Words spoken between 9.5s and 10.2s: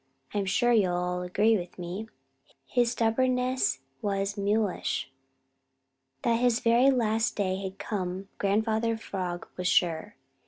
was sure.